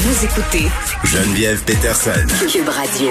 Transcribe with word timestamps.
Vous 0.00 0.24
écoutez 0.24 0.68
Geneviève 1.02 1.60
Peterson. 1.64 2.12
Cube 2.48 2.68
Radio. 2.68 3.10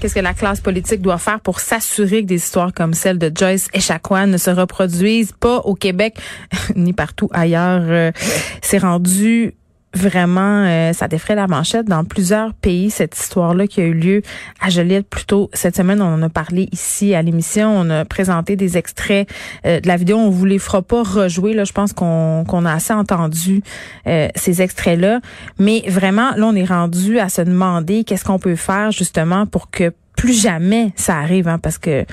Qu'est-ce 0.00 0.16
que 0.16 0.18
la 0.18 0.34
classe 0.34 0.60
politique 0.60 1.02
doit 1.02 1.18
faire 1.18 1.38
pour 1.38 1.60
s'assurer 1.60 2.22
que 2.22 2.26
des 2.26 2.34
histoires 2.34 2.72
comme 2.74 2.94
celle 2.94 3.18
de 3.18 3.30
Joyce 3.32 3.68
Echaquan 3.72 4.26
ne 4.26 4.38
se 4.38 4.50
reproduisent 4.50 5.30
pas 5.38 5.58
au 5.58 5.76
Québec 5.76 6.16
ni 6.74 6.92
partout 6.92 7.28
ailleurs? 7.32 7.82
Euh, 7.84 8.10
C'est 8.60 8.78
rendu 8.78 9.54
vraiment, 9.94 10.64
euh, 10.64 10.92
ça 10.92 11.08
défrait 11.08 11.34
la 11.34 11.46
manchette 11.46 11.86
dans 11.86 12.04
plusieurs 12.04 12.52
pays, 12.54 12.90
cette 12.90 13.18
histoire-là 13.18 13.66
qui 13.66 13.80
a 13.80 13.84
eu 13.84 13.94
lieu 13.94 14.22
à 14.60 14.70
Joliette 14.70 15.08
plus 15.08 15.24
tôt 15.24 15.50
cette 15.52 15.76
semaine. 15.76 16.02
On 16.02 16.14
en 16.14 16.22
a 16.22 16.28
parlé 16.28 16.68
ici 16.72 17.14
à 17.14 17.22
l'émission. 17.22 17.70
On 17.76 17.88
a 17.90 18.04
présenté 18.04 18.56
des 18.56 18.76
extraits 18.76 19.28
euh, 19.66 19.80
de 19.80 19.88
la 19.88 19.96
vidéo. 19.96 20.18
On 20.18 20.30
vous 20.30 20.44
les 20.44 20.58
fera 20.58 20.82
pas 20.82 21.02
rejouer. 21.02 21.54
Là, 21.54 21.64
je 21.64 21.72
pense 21.72 21.92
qu'on 21.92 22.44
a 22.66 22.72
assez 22.72 22.92
entendu 22.92 23.62
euh, 24.06 24.28
ces 24.34 24.62
extraits-là. 24.62 25.20
Mais 25.58 25.84
vraiment, 25.88 26.30
là, 26.36 26.46
on 26.46 26.54
est 26.54 26.64
rendu 26.64 27.18
à 27.18 27.28
se 27.28 27.42
demander 27.42 28.04
qu'est-ce 28.04 28.24
qu'on 28.24 28.38
peut 28.38 28.56
faire 28.56 28.90
justement 28.90 29.46
pour 29.46 29.70
que 29.70 29.92
plus 30.16 30.40
jamais 30.40 30.92
ça 30.96 31.18
arrive, 31.18 31.48
hein, 31.48 31.58
parce 31.58 31.78
que 31.78 32.04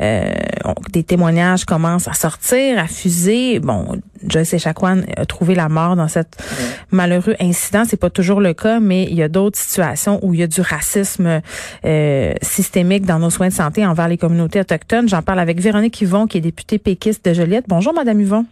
euh, 0.00 0.32
des 0.92 1.02
témoignages 1.02 1.64
commencent 1.64 2.08
à 2.08 2.12
sortir, 2.12 2.78
à 2.78 2.86
fuser. 2.86 3.60
Bon, 3.60 4.00
Joyce 4.26 4.54
Echaquan 4.54 5.02
a 5.16 5.26
trouvé 5.26 5.54
la 5.54 5.68
mort 5.68 5.96
dans 5.96 6.08
cet 6.08 6.36
malheureux 6.90 7.34
incident. 7.40 7.84
C'est 7.88 7.96
pas 7.96 8.10
toujours 8.10 8.40
le 8.40 8.54
cas, 8.54 8.80
mais 8.80 9.04
il 9.04 9.14
y 9.14 9.22
a 9.22 9.28
d'autres 9.28 9.58
situations 9.58 10.18
où 10.22 10.34
il 10.34 10.40
y 10.40 10.42
a 10.42 10.46
du 10.46 10.60
racisme 10.60 11.40
euh, 11.84 12.34
systémique 12.42 13.06
dans 13.06 13.18
nos 13.18 13.30
soins 13.30 13.48
de 13.48 13.54
santé 13.54 13.86
envers 13.86 14.08
les 14.08 14.18
communautés 14.18 14.60
autochtones. 14.60 15.08
J'en 15.08 15.22
parle 15.22 15.40
avec 15.40 15.60
Véronique 15.60 16.00
Yvon, 16.00 16.26
qui 16.26 16.38
est 16.38 16.42
députée 16.42 16.78
péquiste 16.78 17.24
de 17.24 17.34
Joliette. 17.34 17.64
Bonjour, 17.68 17.92
Madame 17.94 18.20
Yvon. 18.20 18.46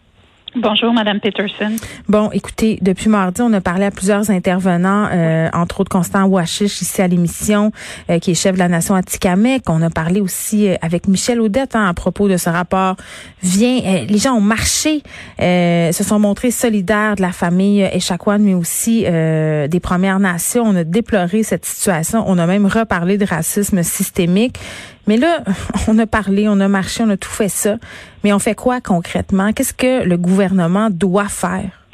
Bonjour, 0.56 0.92
Madame 0.92 1.18
Peterson. 1.18 1.74
Bon, 2.08 2.30
écoutez, 2.30 2.78
depuis 2.80 3.08
mardi, 3.08 3.42
on 3.42 3.52
a 3.52 3.60
parlé 3.60 3.86
à 3.86 3.90
plusieurs 3.90 4.30
intervenants, 4.30 5.08
euh, 5.12 5.48
entre 5.52 5.80
autres 5.80 5.90
Constant 5.90 6.26
Ouachiche 6.26 6.80
ici 6.80 7.02
à 7.02 7.08
l'émission, 7.08 7.72
euh, 8.08 8.20
qui 8.20 8.30
est 8.30 8.34
chef 8.34 8.54
de 8.54 8.60
la 8.60 8.68
nation 8.68 8.94
Atikamek. 8.94 9.68
On 9.68 9.82
a 9.82 9.90
parlé 9.90 10.20
aussi 10.20 10.68
euh, 10.68 10.76
avec 10.80 11.08
Michel 11.08 11.40
Audette 11.40 11.74
hein, 11.74 11.88
à 11.88 11.92
propos 11.92 12.28
de 12.28 12.36
ce 12.36 12.50
rapport. 12.50 12.94
Vient, 13.42 13.80
les 14.08 14.18
gens 14.18 14.34
ont 14.34 14.40
marché, 14.40 15.02
se 15.38 16.04
sont 16.06 16.18
montrés 16.18 16.50
solidaires 16.50 17.16
de 17.16 17.22
la 17.22 17.32
famille 17.32 17.82
Echaquan, 17.82 18.38
mais 18.38 18.54
aussi 18.54 19.02
des 19.02 19.80
Premières 19.82 20.18
Nations. 20.18 20.62
On 20.64 20.74
a 20.76 20.84
déploré 20.84 21.42
cette 21.42 21.66
situation. 21.66 22.24
On 22.26 22.38
a 22.38 22.46
même 22.46 22.64
reparlé 22.64 23.18
de 23.18 23.26
racisme 23.26 23.82
systémique. 23.82 24.58
Mais 25.06 25.16
là, 25.16 25.40
on 25.88 25.98
a 25.98 26.06
parlé, 26.06 26.48
on 26.48 26.60
a 26.60 26.68
marché, 26.68 27.02
on 27.04 27.10
a 27.10 27.16
tout 27.16 27.30
fait 27.30 27.48
ça. 27.48 27.76
Mais 28.22 28.32
on 28.32 28.38
fait 28.38 28.54
quoi 28.54 28.80
concrètement? 28.80 29.52
Qu'est-ce 29.52 29.74
que 29.74 30.04
le 30.04 30.16
gouvernement 30.16 30.88
doit 30.90 31.28
faire? 31.28 31.84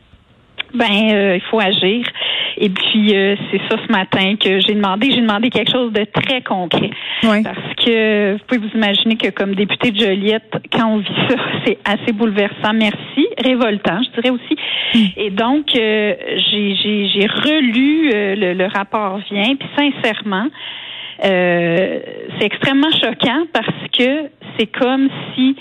Ben, 0.75 1.13
euh, 1.13 1.37
il 1.37 1.43
faut 1.51 1.61
agir. 1.61 2.07
Et 2.57 2.69
puis 2.69 3.17
euh, 3.17 3.37
c'est 3.51 3.61
ça 3.71 3.77
ce 3.85 3.91
matin 3.91 4.37
que 4.37 4.61
j'ai 4.61 4.75
demandé. 4.75 5.11
J'ai 5.11 5.23
demandé 5.23 5.51
quelque 5.51 5.73
chose 5.73 5.93
de 5.93 6.05
très 6.05 6.43
concret. 6.43 6.91
Parce 7.23 7.75
que 7.85 8.35
vous 8.35 8.39
pouvez 8.47 8.61
vous 8.61 8.77
imaginer 8.77 9.17
que 9.17 9.31
comme 9.31 9.55
député 9.55 9.91
de 9.91 9.99
Joliette, 9.99 10.53
quand 10.73 10.87
on 10.87 10.99
vit 10.99 11.29
ça, 11.29 11.37
c'est 11.65 11.79
assez 11.85 12.13
bouleversant. 12.13 12.75
Merci, 12.75 13.27
révoltant, 13.43 14.01
je 14.03 14.21
dirais 14.21 14.31
aussi. 14.31 14.57
Hmm. 14.95 15.07
Et 15.17 15.31
donc 15.31 15.75
euh, 15.75 16.15
j'ai 16.51 17.27
relu 17.27 18.11
le, 18.37 18.53
le, 18.55 18.67
rapport 18.67 19.19
vient. 19.31 19.57
Puis 19.57 19.69
sincèrement, 19.77 20.47
euh, 21.25 22.01
c'est 22.39 22.47
extrêmement 22.47 22.91
choquant 22.93 23.45
parce 23.53 23.67
que 23.97 24.31
c'est 24.57 24.67
comme 24.67 25.09
si 25.35 25.57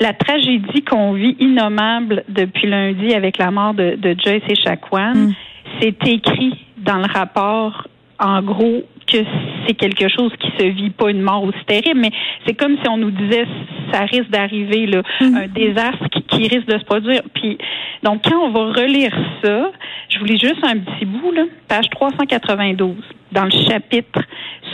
la 0.00 0.12
tragédie 0.12 0.82
qu'on 0.82 1.12
vit 1.12 1.36
innommable 1.40 2.24
depuis 2.28 2.68
lundi 2.68 3.12
avec 3.14 3.38
la 3.38 3.50
mort 3.50 3.74
de, 3.74 3.96
de 3.96 4.16
Joyce 4.18 4.42
et 4.48 4.54
Chacuan, 4.54 5.14
mm. 5.14 5.34
c'est 5.80 6.06
écrit 6.06 6.64
dans 6.78 6.98
le 6.98 7.12
rapport, 7.12 7.88
en 8.18 8.40
gros, 8.42 8.84
que 9.06 9.18
c'est 9.66 9.74
quelque 9.74 10.08
chose 10.08 10.32
qui 10.38 10.50
se 10.58 10.66
vit 10.66 10.90
pas 10.90 11.10
une 11.10 11.22
mort 11.22 11.42
aussi 11.42 11.64
terrible, 11.66 12.00
mais 12.00 12.10
c'est 12.46 12.54
comme 12.54 12.76
si 12.82 12.88
on 12.88 12.98
nous 12.98 13.10
disait 13.10 13.46
ça 13.92 14.00
risque 14.02 14.30
d'arriver 14.30 14.86
là, 14.86 15.02
mm. 15.20 15.36
un 15.36 15.46
désastre 15.48 16.08
qui, 16.10 16.22
qui, 16.22 16.48
risque 16.48 16.66
de 16.66 16.78
se 16.78 16.84
produire. 16.84 17.22
Puis 17.34 17.58
donc 18.02 18.22
quand 18.24 18.38
on 18.38 18.50
va 18.50 18.80
relire 18.80 19.12
ça, 19.42 19.70
je 20.10 20.18
vous 20.18 20.24
lis 20.26 20.38
juste 20.38 20.62
un 20.62 20.78
petit 20.78 21.06
bout 21.06 21.32
là, 21.32 21.44
page 21.68 21.88
392 21.90 22.96
dans 23.32 23.44
le 23.44 23.50
chapitre 23.50 24.20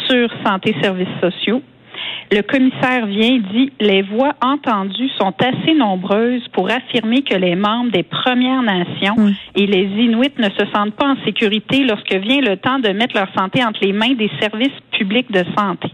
sur 0.09 0.29
santé 0.45 0.75
services 0.83 1.09
sociaux. 1.21 1.63
Le 2.33 2.43
commissaire 2.43 3.07
vient 3.07 3.39
dit 3.53 3.73
les 3.81 4.03
voix 4.03 4.33
entendues 4.43 5.11
sont 5.19 5.35
assez 5.41 5.75
nombreuses 5.75 6.47
pour 6.53 6.71
affirmer 6.71 7.23
que 7.23 7.35
les 7.35 7.55
membres 7.55 7.93
des 7.93 8.03
Premières 8.03 8.63
Nations 8.63 9.17
et 9.55 9.67
les 9.67 9.85
Inuits 9.85 10.33
ne 10.39 10.49
se 10.51 10.67
sentent 10.73 10.95
pas 10.95 11.13
en 11.13 11.25
sécurité 11.25 11.85
lorsque 11.85 12.15
vient 12.15 12.41
le 12.41 12.57
temps 12.57 12.79
de 12.79 12.89
mettre 12.89 13.15
leur 13.17 13.29
santé 13.37 13.65
entre 13.65 13.81
les 13.83 13.93
mains 13.93 14.15
des 14.15 14.31
services 14.41 14.81
publics 14.91 15.31
de 15.31 15.45
santé 15.57 15.89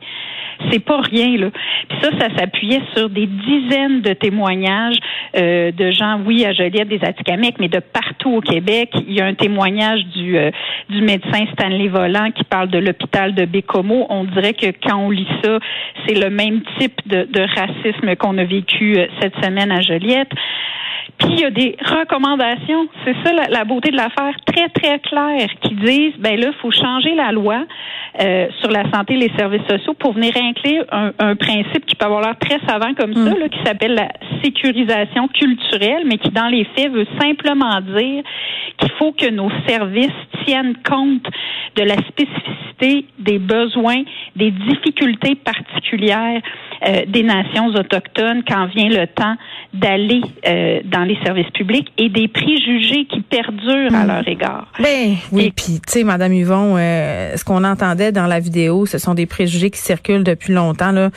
c'est 0.70 0.84
pas 0.84 1.00
rien 1.00 1.36
là. 1.36 1.50
Puis 1.88 1.98
ça, 2.02 2.10
ça 2.18 2.36
s'appuyait 2.36 2.82
sur 2.96 3.08
des 3.08 3.26
dizaines 3.26 4.02
de 4.02 4.12
témoignages 4.12 4.98
euh, 5.36 5.72
de 5.72 5.91
gens, 5.91 6.20
oui, 6.26 6.44
à 6.44 6.52
Joliette, 6.52 6.88
des 6.88 7.00
Atikamekw, 7.02 7.56
mais 7.58 7.68
de 7.68 7.80
partout 7.80 8.36
au 8.36 8.41
Québec. 8.41 8.91
Il 9.06 9.14
y 9.14 9.20
a 9.20 9.26
un 9.26 9.34
témoignage 9.34 10.04
du 10.06 10.36
euh, 10.36 10.50
du 10.88 11.02
médecin 11.02 11.46
Stanley 11.52 11.88
Volant 11.88 12.30
qui 12.32 12.44
parle 12.44 12.68
de 12.68 12.78
l'hôpital 12.78 13.34
de 13.34 13.44
Bécomo. 13.44 14.06
On 14.10 14.24
dirait 14.24 14.54
que 14.54 14.66
quand 14.82 14.96
on 14.96 15.10
lit 15.10 15.28
ça, 15.42 15.58
c'est 16.06 16.14
le 16.14 16.30
même 16.30 16.62
type 16.78 17.00
de, 17.06 17.28
de 17.30 17.41
racisme 17.41 18.16
qu'on 18.16 18.36
a 18.38 18.44
vécu 18.44 18.98
euh, 18.98 19.06
cette 19.20 19.34
semaine 19.42 19.70
à 19.70 19.80
Joliette. 19.80 20.30
Puis 21.18 21.28
il 21.32 21.41
y 21.41 21.44
a 21.44 21.50
des 21.50 21.76
recommandations, 21.84 22.88
c'est 23.04 23.14
ça 23.22 23.32
la, 23.32 23.64
beauté 23.64 23.91
de 23.91 23.97
l'affaire, 23.97 24.34
très 24.47 24.68
très 24.68 24.98
claires, 25.00 25.50
qui 25.60 25.74
disent 25.74 26.16
ben 26.18 26.41
là, 26.41 26.50
faut 26.62 26.70
changer 26.70 27.14
la 27.14 27.30
loi 27.30 27.64
euh, 28.20 28.48
sur 28.60 28.70
la 28.70 28.91
santé 28.91 29.14
et 29.14 29.28
les 29.28 29.32
services 29.36 29.66
sociaux 29.68 29.94
pour 29.94 30.14
venir 30.20 30.36
inclure 30.36 30.84
un, 30.92 31.34
principe 31.36 31.86
qui 31.86 31.97
peut 31.97 32.06
avoir 32.06 32.20
l'air 32.20 32.36
très 32.38 32.58
savant 32.66 32.94
comme 32.94 33.14
ça, 33.14 33.31
mm. 33.31 33.38
là, 33.38 33.48
qui 33.48 33.58
s'appelle 33.64 33.94
la 33.94 34.08
sécurisation 34.42 35.28
culturelle, 35.28 36.04
mais 36.06 36.19
qui 36.19 36.31
dans 36.31 36.48
les 36.48 36.64
faits 36.76 36.92
veut 36.92 37.06
simplement 37.20 37.81
dire 37.81 38.22
qu'il 38.78 38.91
faut 38.98 39.12
que 39.12 39.30
nos 39.30 39.50
services 39.66 40.10
tiennent 40.44 40.76
compte 40.88 41.26
de 41.76 41.82
la 41.82 41.97
spécificité 41.97 43.06
des 43.19 43.38
besoins, 43.38 44.03
des 44.36 44.50
difficultés 44.50 45.34
particulières 45.34 46.41
euh, 46.86 47.03
des 47.06 47.22
nations 47.22 47.66
autochtones 47.66 48.42
quand 48.48 48.66
vient 48.75 48.88
le 48.88 49.06
temps 49.06 49.36
d'aller 49.75 50.22
euh, 50.47 50.80
dans 50.84 51.04
les 51.04 51.19
services 51.22 51.50
publics 51.50 51.88
et 51.98 52.09
des 52.09 52.26
préjugés 52.26 53.04
qui 53.04 53.20
perdurent 53.20 53.94
à 53.94 54.04
hmm. 54.04 54.09
leur 54.09 54.26
égard. 54.26 54.66
Ben 54.78 55.16
oui, 55.30 55.53
puis 55.54 55.75
tu 55.75 55.92
sais, 55.92 56.04
Madame 56.04 56.32
Yvon, 56.32 56.76
euh, 56.78 57.36
ce 57.36 57.44
qu'on 57.44 57.64
entendait 57.64 58.12
dans 58.12 58.26
la 58.26 58.41
vidéo, 58.41 58.86
ce 58.86 58.97
sont 58.97 59.12
des 59.12 59.26
préjugés 59.26 59.70
qui 59.70 59.78
circulent 59.78 60.09
depuis 60.19 60.53
longtemps, 60.53 60.93
là, 60.93 61.10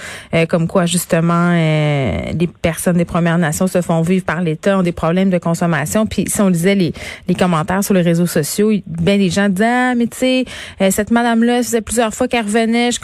comme 0.48 0.68
quoi 0.68 0.86
justement 0.86 1.52
les 1.54 2.50
personnes 2.62 2.98
des 2.98 3.06
Premières 3.06 3.38
Nations 3.38 3.68
se 3.68 3.82
font 3.82 4.02
vivre 4.02 4.26
par 4.26 4.42
l'État, 4.42 4.78
ont 4.78 4.84
des 4.84 4.92
problèmes 4.92 5.30
de 5.30 5.38
consommation. 5.38 6.06
Puis 6.06 6.26
si 6.28 6.42
on 6.42 6.50
lisait 6.50 6.76
les, 6.76 6.94
les 7.28 7.36
commentaires 7.36 7.84
sur 7.84 7.94
les 7.94 8.02
réseaux 8.02 8.26
sociaux, 8.26 8.72
ben 8.88 9.20
les 9.20 9.30
gens 9.30 9.50
disaient 9.50 9.66
ah 9.66 9.96
mais 9.96 10.08
tu 10.08 10.18
sais 10.18 10.46
cette 10.92 11.12
madame-là, 11.12 11.58
ça 11.58 11.64
faisait 11.64 11.82
plusieurs 11.82 12.14
fois 12.14 12.28
qu'elle 12.28 12.46
revenait, 12.46 12.92
je, 12.92 13.00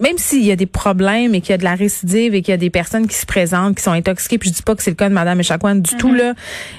même 0.00 0.18
s'il 0.18 0.44
y 0.44 0.52
a 0.52 0.56
des 0.56 0.66
problèmes 0.66 1.34
et 1.34 1.40
qu'il 1.40 1.50
y 1.50 1.54
a 1.54 1.58
de 1.58 1.64
la 1.64 1.74
récidive 1.74 2.34
et 2.34 2.42
qu'il 2.42 2.52
y 2.52 2.54
a 2.54 2.58
des 2.58 2.70
personnes 2.70 3.06
qui 3.06 3.16
se 3.16 3.26
présentent, 3.26 3.76
qui 3.76 3.82
sont 3.82 3.92
intoxiquées. 3.92 4.38
Puis 4.38 4.50
je 4.50 4.54
dis 4.54 4.62
pas 4.62 4.74
que 4.74 4.82
c'est 4.82 4.90
le 4.90 4.96
cas 4.96 5.08
de 5.08 5.14
Madame 5.14 5.40
Echaquan 5.40 5.76
du 5.76 5.96
tout 5.96 6.08
mhm. 6.08 6.16
là, 6.16 6.34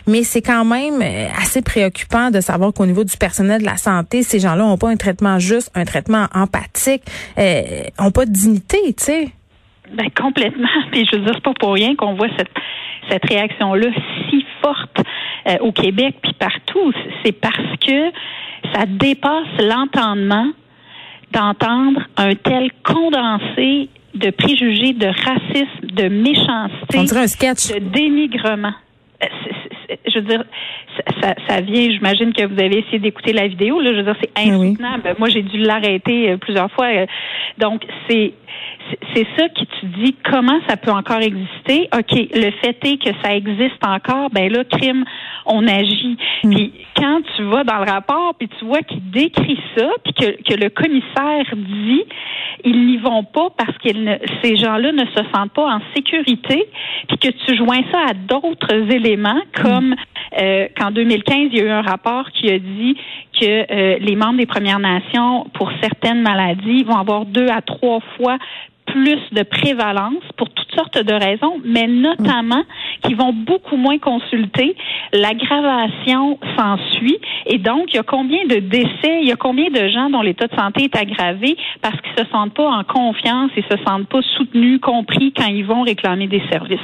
mais 0.07 0.23
c'est 0.23 0.41
quand 0.41 0.65
même 0.65 1.01
euh, 1.01 1.27
assez 1.41 1.61
préoccupant 1.61 2.31
de 2.31 2.41
savoir 2.41 2.73
qu'au 2.73 2.85
niveau 2.85 3.03
du 3.03 3.15
personnel 3.17 3.61
de 3.61 3.65
la 3.65 3.77
santé, 3.77 4.23
ces 4.23 4.39
gens-là 4.39 4.65
ont 4.65 4.77
pas 4.77 4.89
un 4.89 4.95
traitement 4.95 5.39
juste, 5.39 5.71
un 5.75 5.85
traitement 5.85 6.27
empathique, 6.33 7.03
euh, 7.37 7.83
pas 8.11 8.25
de 8.25 8.31
dignité, 8.31 8.93
tu 8.97 9.03
sais. 9.03 9.29
Ben 9.93 10.09
complètement. 10.11 10.67
Puis 10.91 11.07
je 11.11 11.17
veux 11.17 11.23
dire, 11.23 11.33
c'est 11.35 11.43
pas 11.43 11.53
pour 11.53 11.73
rien 11.73 11.95
qu'on 11.95 12.13
voit 12.15 12.29
cette 12.37 12.51
cette 13.09 13.25
réaction-là 13.25 13.87
si 14.29 14.45
forte 14.61 15.01
euh, 15.47 15.57
au 15.61 15.71
Québec 15.71 16.15
puis 16.21 16.33
partout. 16.33 16.93
C'est 17.23 17.31
parce 17.31 17.57
que 17.85 18.11
ça 18.73 18.85
dépasse 18.85 19.47
l'entendement 19.59 20.51
d'entendre 21.31 22.01
un 22.17 22.35
tel 22.35 22.71
condensé 22.83 23.89
de 24.15 24.29
préjugés, 24.31 24.93
de 24.93 25.07
racisme, 25.07 25.87
de 25.93 26.07
méchanceté, 26.09 26.97
de 27.73 27.79
dénigrement. 27.79 28.73
Je 30.07 30.19
veux 30.19 30.25
dire, 30.25 30.43
ça, 31.21 31.35
ça 31.47 31.61
vient, 31.61 31.89
j'imagine 31.91 32.33
que 32.33 32.45
vous 32.45 32.59
avez 32.59 32.79
essayé 32.79 32.99
d'écouter 32.99 33.33
la 33.33 33.47
vidéo, 33.47 33.79
là, 33.81 33.91
je 33.91 33.97
veux 33.97 34.03
dire, 34.03 34.15
c'est 34.21 34.33
ben 34.35 34.53
insoutenable. 34.53 35.15
Moi, 35.17 35.29
j'ai 35.29 35.41
dû 35.41 35.57
l'arrêter 35.57 36.31
euh, 36.31 36.37
plusieurs 36.37 36.71
fois. 36.71 36.87
Euh, 36.87 37.05
donc, 37.57 37.85
c'est 38.07 38.33
c'est 39.13 39.27
ça 39.37 39.49
qui 39.49 39.65
tu 39.79 39.85
dis 40.03 40.15
comment 40.29 40.59
ça 40.67 40.77
peut 40.77 40.91
encore 40.91 41.21
exister? 41.21 41.89
OK, 41.93 42.11
le 42.33 42.51
fait 42.61 42.77
est 42.83 42.97
que 42.97 43.11
ça 43.23 43.35
existe 43.35 43.83
encore, 43.85 44.29
ben 44.31 44.51
là, 44.51 44.63
crime, 44.63 45.05
on 45.45 45.67
agit. 45.67 46.17
Mm. 46.43 46.55
Puis 46.55 46.73
quand 46.95 47.21
tu 47.35 47.43
vas 47.43 47.63
dans 47.63 47.83
le 47.83 47.89
rapport, 47.91 48.35
puis 48.37 48.49
tu 48.59 48.65
vois 48.65 48.81
qu'il 48.81 49.09
décrit 49.11 49.59
ça, 49.75 49.87
puis 50.03 50.13
que, 50.13 50.25
que 50.43 50.59
le 50.59 50.69
commissaire 50.69 51.45
dit 51.55 52.03
ils 52.65 52.85
n'y 52.85 52.97
vont 52.97 53.23
pas 53.23 53.49
parce 53.57 53.77
que 53.77 53.89
ces 54.43 54.55
gens-là 54.57 54.91
ne 54.91 55.05
se 55.05 55.23
sentent 55.33 55.53
pas 55.53 55.75
en 55.75 55.81
sécurité, 55.95 56.67
puis 57.07 57.17
que 57.17 57.29
tu 57.29 57.57
joins 57.57 57.81
ça 57.91 57.99
à 58.09 58.13
d'autres 58.13 58.91
éléments 58.91 59.41
comme 59.61 59.95
euh, 60.39 60.67
qu'en 60.77 60.91
2015, 60.91 61.49
il 61.51 61.57
y 61.57 61.61
a 61.61 61.63
eu 61.65 61.69
un 61.69 61.81
rapport 61.81 62.29
qui 62.31 62.49
a 62.49 62.59
dit 62.59 62.95
que 63.39 63.45
euh, 63.45 63.97
les 63.99 64.15
membres 64.15 64.37
des 64.37 64.45
Premières 64.45 64.79
Nations, 64.79 65.45
pour 65.53 65.71
certaines 65.81 66.21
maladies, 66.21 66.83
vont 66.83 66.97
avoir 66.97 67.25
deux 67.25 67.47
à 67.47 67.61
trois 67.61 67.99
fois 68.17 68.37
plus 68.91 69.19
de 69.31 69.43
prévalence 69.43 70.23
pour 70.37 70.49
toutes 70.49 70.73
sortes 70.75 70.97
de 71.03 71.13
raisons, 71.13 71.59
mais 71.63 71.87
notamment 71.87 72.63
qui 73.03 73.13
vont 73.13 73.33
beaucoup 73.33 73.77
moins 73.77 73.97
consulter. 73.97 74.75
L'aggravation 75.13 76.39
s'ensuit 76.57 77.19
et 77.45 77.57
donc 77.57 77.85
il 77.93 77.95
y 77.95 77.99
a 77.99 78.03
combien 78.03 78.45
de 78.45 78.55
décès, 78.55 79.19
il 79.21 79.27
y 79.27 79.31
a 79.31 79.35
combien 79.35 79.69
de 79.69 79.87
gens 79.89 80.09
dont 80.09 80.21
l'état 80.21 80.47
de 80.47 80.55
santé 80.55 80.85
est 80.85 80.95
aggravé 80.95 81.57
parce 81.81 81.99
qu'ils 82.01 82.23
se 82.23 82.29
sentent 82.31 82.53
pas 82.53 82.69
en 82.69 82.83
confiance 82.83 83.51
et 83.55 83.63
se 83.63 83.77
sentent 83.85 84.07
pas 84.07 84.21
soutenus, 84.37 84.79
compris 84.81 85.33
quand 85.33 85.47
ils 85.47 85.65
vont 85.65 85.81
réclamer 85.81 86.27
des 86.27 86.41
services? 86.51 86.79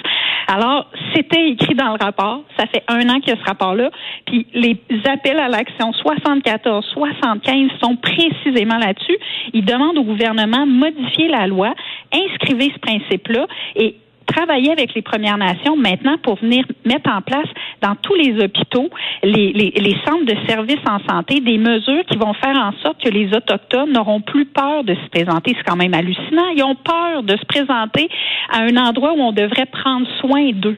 Alors, 0.48 0.92
c'était 1.16 1.50
écrit 1.50 1.74
dans 1.74 1.94
le 1.94 2.04
rapport. 2.04 2.44
Ça 2.58 2.68
fait 2.68 2.84
un 2.88 3.10
an 3.10 3.20
qu'il 3.20 3.34
y 3.34 3.38
a 3.38 3.40
ce 3.40 3.46
rapport-là. 3.46 3.90
Puis 4.28 4.46
les 4.54 4.80
appels 5.06 5.40
à 5.40 5.48
l'action 5.48 5.92
74, 5.92 6.86
75 6.94 7.72
sont 7.82 7.96
précisément 7.96 8.78
là-dessus. 8.78 9.18
Ils 9.54 9.66
demandent 9.66 9.98
au 9.98 10.04
gouvernement 10.04 10.66
de 10.68 10.72
modifier 10.72 11.28
la 11.30 11.48
loi 11.48 11.74
inscrivez 12.14 12.72
ce 12.74 12.80
principe-là 12.80 13.48
et 13.76 13.96
travailler 14.26 14.72
avec 14.72 14.94
les 14.94 15.02
Premières 15.02 15.38
Nations 15.38 15.76
maintenant 15.76 16.18
pour 16.22 16.36
venir 16.36 16.66
mettre 16.86 17.10
en 17.10 17.22
place 17.22 17.48
dans 17.82 17.96
tous 17.96 18.16
les 18.16 18.44
hôpitaux, 18.44 18.90
les, 19.24 19.98
centres 20.06 20.26
de 20.26 20.36
services 20.48 20.84
en 20.88 21.00
santé, 21.08 21.40
des 21.40 21.58
mesures 21.58 22.04
qui 22.06 22.18
vont 22.18 22.34
faire 22.34 22.56
en 22.58 22.72
sorte 22.84 23.04
que 23.04 23.10
les 23.10 23.34
Autochtones 23.34 23.92
n'auront 23.92 24.22
plus 24.22 24.46
peur 24.46 24.84
de 24.84 24.96
se 24.96 25.10
présenter. 25.10 25.56
C'est 25.58 25.64
quand 25.64 25.76
même 25.76 25.94
hallucinant. 25.94 26.50
Ils 26.56 26.64
ont 26.64 26.76
peur 26.76 27.24
de 27.24 27.36
se 27.38 27.46
présenter 27.46 28.10
à 28.52 28.62
un 28.62 28.76
endroit 28.78 29.14
où 29.14 29.22
on 29.22 29.32
devrait 29.32 29.68
prendre 29.68 30.08
soin 30.20 30.52
d'eux. 30.52 30.78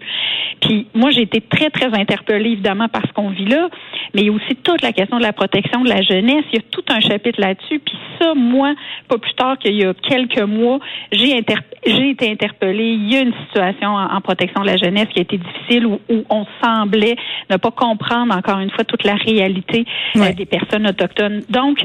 Puis 0.61 0.88
moi, 0.94 1.11
j'ai 1.11 1.21
été 1.21 1.41
très, 1.41 1.69
très 1.69 1.94
interpellée, 1.94 2.51
évidemment, 2.51 2.88
par 2.88 3.03
ce 3.07 3.13
qu'on 3.13 3.29
vit 3.29 3.45
là, 3.45 3.69
mais 4.13 4.21
il 4.21 4.27
y 4.27 4.30
a 4.30 4.33
aussi 4.33 4.56
toute 4.63 4.81
la 4.81 4.92
question 4.92 5.18
de 5.18 5.24
la 5.24 5.33
protection 5.33 5.81
de 5.81 5.89
la 5.89 6.01
jeunesse. 6.01 6.44
Il 6.51 6.59
y 6.59 6.59
a 6.59 6.65
tout 6.71 6.83
un 6.89 7.00
chapitre 7.00 7.39
là-dessus. 7.39 7.80
Puis 7.80 7.98
ça, 8.19 8.33
moi, 8.33 8.74
pas 9.07 9.18
plus 9.18 9.33
tard 9.33 9.57
qu'il 9.57 9.75
y 9.75 9.83
a 9.83 9.94
quelques 9.94 10.42
mois, 10.42 10.80
j'ai 11.12 11.44
j'ai 11.86 12.09
été 12.09 12.30
interpellée. 12.30 12.94
Il 12.94 13.12
y 13.12 13.18
a 13.18 13.21
une 13.21 13.33
situation 13.45 13.89
en, 13.95 14.21
protection 14.21 14.62
de 14.62 14.68
la 14.68 14.77
jeunesse 14.77 15.07
qui 15.13 15.19
a 15.19 15.21
été 15.21 15.38
difficile 15.38 15.86
où, 15.86 16.00
on 16.30 16.45
semblait 16.63 17.15
ne 17.50 17.57
pas 17.57 17.71
comprendre 17.71 18.36
encore 18.36 18.59
une 18.59 18.71
fois 18.71 18.83
toute 18.83 19.04
la 19.04 19.15
réalité 19.15 19.86
euh, 20.18 20.33
des 20.33 20.45
personnes 20.45 20.88
autochtones. 20.88 21.44
Donc, 21.50 21.80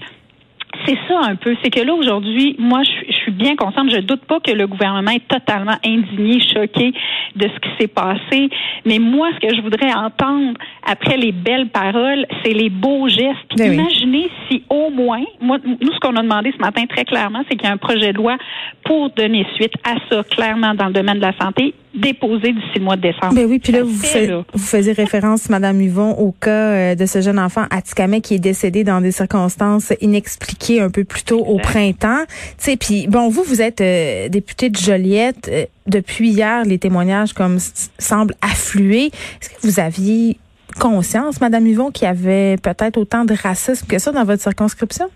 c'est 0.86 0.98
ça 1.08 1.20
un 1.22 1.36
peu. 1.36 1.54
C'est 1.62 1.70
que 1.70 1.80
là, 1.80 1.94
aujourd'hui, 1.94 2.56
moi, 2.58 2.82
je, 2.82 3.12
suis 3.12 3.30
bien 3.30 3.56
consciente. 3.56 3.90
Je 3.90 4.00
doute 4.00 4.24
pas 4.24 4.40
que 4.40 4.50
le 4.50 4.66
gouvernement 4.66 5.10
est 5.10 5.26
totalement 5.28 5.76
indigné, 5.84 6.40
choqué 6.40 6.92
de 7.36 7.48
ce 7.48 7.60
qui 7.60 7.68
s'est 7.78 7.88
passé. 7.88 8.48
Mais 8.84 8.98
moi, 8.98 9.28
ce 9.34 9.46
que 9.46 9.54
je 9.54 9.60
voudrais 9.60 9.92
entendre 9.92 10.54
après 10.86 11.16
les 11.16 11.32
belles 11.32 11.68
paroles, 11.68 12.26
c'est 12.42 12.52
les 12.52 12.70
beaux 12.70 13.08
gestes. 13.08 13.56
Ben 13.56 13.74
imaginez 13.74 14.30
si 14.48 14.62
au 14.70 14.90
moins, 14.90 15.24
moi, 15.40 15.58
nous, 15.64 15.92
ce 15.92 15.98
qu'on 16.00 16.16
a 16.16 16.22
demandé 16.22 16.52
ce 16.52 16.62
matin 16.62 16.84
très 16.86 17.04
clairement, 17.04 17.42
c'est 17.48 17.56
qu'il 17.56 17.68
y 17.68 17.70
a 17.70 17.74
un 17.74 17.76
projet 17.76 18.12
de 18.12 18.18
loi 18.18 18.36
pour 18.84 19.10
donner 19.10 19.46
suite 19.54 19.74
à 19.84 19.94
ça, 20.10 20.24
clairement, 20.24 20.74
dans 20.74 20.86
le 20.86 20.92
domaine 20.92 21.16
de 21.16 21.22
la 21.22 21.36
santé 21.40 21.74
déposé 21.94 22.52
d'ici 22.52 22.78
le 22.78 22.84
mois 22.84 22.96
de 22.96 23.02
décembre. 23.02 23.34
Ben 23.34 23.46
oui, 23.46 23.58
puis 23.58 23.72
là, 23.72 23.82
vous, 23.82 23.90
vous 23.90 24.58
faisiez 24.58 24.92
référence, 24.92 25.48
Madame 25.50 25.80
Yvon, 25.80 26.12
au 26.12 26.32
cas 26.32 26.50
euh, 26.50 26.94
de 26.94 27.06
ce 27.06 27.20
jeune 27.20 27.38
enfant 27.38 27.66
à 27.70 27.82
qui 28.20 28.34
est 28.34 28.38
décédé 28.38 28.84
dans 28.84 29.00
des 29.00 29.12
circonstances 29.12 29.92
inexpliquées 30.00 30.80
un 30.80 30.90
peu 30.90 31.04
plus 31.04 31.24
tôt 31.24 31.40
au 31.40 31.58
printemps. 31.58 32.24
Tu 32.26 32.54
sais, 32.58 32.76
puis 32.76 33.06
bon, 33.08 33.28
vous, 33.28 33.42
vous 33.42 33.60
êtes 33.60 33.80
euh, 33.80 34.28
député 34.28 34.70
de 34.70 34.76
Joliette. 34.76 35.50
Euh, 35.52 35.66
depuis 35.86 36.30
hier, 36.30 36.64
les 36.64 36.78
témoignages 36.78 37.32
comme 37.32 37.58
semblent 37.98 38.34
affluer. 38.40 39.06
Est-ce 39.06 39.50
que 39.50 39.66
vous 39.66 39.80
aviez 39.80 40.38
conscience, 40.80 41.40
Madame 41.40 41.66
Yvon, 41.66 41.90
qu'il 41.90 42.04
y 42.04 42.08
avait 42.08 42.56
peut-être 42.56 42.96
autant 42.96 43.24
de 43.24 43.34
racisme 43.34 43.86
que 43.86 43.98
ça 43.98 44.12
dans 44.12 44.24
votre 44.24 44.40
circonscription? 44.40 45.06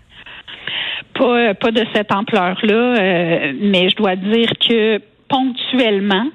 Pas, 1.17 1.53
pas 1.55 1.71
de 1.71 1.83
cette 1.95 2.11
ampleur-là, 2.11 3.53
mais 3.61 3.89
je 3.89 3.95
dois 3.95 4.15
dire 4.17 4.51
que 4.59 4.99
ponctuellement, 5.29 6.27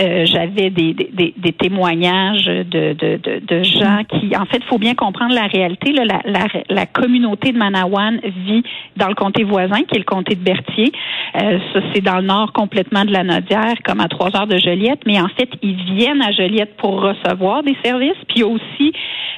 euh, 0.00 0.26
j'avais 0.26 0.70
des, 0.70 0.92
des, 0.92 1.34
des, 1.36 1.52
témoignages 1.52 2.46
de, 2.46 2.62
de, 2.94 3.16
de, 3.16 3.40
de, 3.46 3.62
gens 3.62 4.02
qui, 4.08 4.36
en 4.36 4.44
fait, 4.44 4.58
il 4.58 4.64
faut 4.68 4.78
bien 4.78 4.94
comprendre 4.94 5.34
la 5.34 5.46
réalité. 5.46 5.92
Là, 5.92 6.04
la, 6.04 6.20
la, 6.24 6.46
la, 6.68 6.86
communauté 6.86 7.52
de 7.52 7.58
Manawan 7.58 8.20
vit 8.46 8.64
dans 8.96 9.08
le 9.08 9.14
comté 9.14 9.44
voisin, 9.44 9.82
qui 9.82 9.94
est 9.94 9.98
le 9.98 10.04
comté 10.04 10.34
de 10.34 10.42
Berthier. 10.42 10.90
Euh, 11.36 11.58
ça, 11.72 11.80
c'est 11.92 12.00
dans 12.00 12.16
le 12.16 12.26
nord 12.26 12.52
complètement 12.52 13.04
de 13.04 13.12
la 13.12 13.22
Nodière, 13.22 13.74
comme 13.84 14.00
à 14.00 14.08
trois 14.08 14.34
heures 14.36 14.48
de 14.48 14.58
Joliette. 14.58 15.00
Mais 15.06 15.20
en 15.20 15.28
fait, 15.28 15.48
ils 15.62 15.76
viennent 15.94 16.22
à 16.22 16.32
Joliette 16.32 16.76
pour 16.76 17.00
recevoir 17.00 17.62
des 17.62 17.76
services. 17.84 18.18
Puis 18.28 18.38
il 18.38 18.40
y 18.40 18.42
a 18.42 18.48
aussi 18.48 18.92